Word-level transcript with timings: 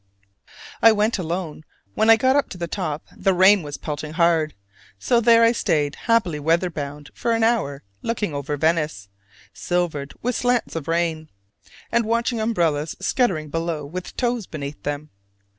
I 0.81 0.91
went 0.93 1.19
alone: 1.19 1.63
when 1.93 2.09
I 2.09 2.15
got 2.15 2.49
to 2.49 2.57
the 2.57 2.67
top 2.67 3.03
the 3.15 3.35
rain 3.35 3.61
was 3.61 3.77
pelting 3.77 4.13
hard; 4.13 4.55
so 4.97 5.21
there 5.21 5.43
I 5.43 5.51
stayed 5.51 5.93
happily 5.93 6.39
weather 6.39 6.71
bound 6.71 7.11
for 7.13 7.33
an 7.33 7.43
hour 7.43 7.83
looking 8.01 8.33
over 8.33 8.57
Venice 8.57 9.09
"silvered 9.53 10.15
with 10.23 10.35
slants 10.35 10.75
of 10.75 10.87
rain," 10.87 11.29
and 11.91 12.05
watching 12.05 12.39
umbrellas 12.41 12.95
scuttering 12.99 13.49
below 13.49 13.85
with 13.85 14.17
toes 14.17 14.47
beneath 14.47 14.81
them. 14.81 15.11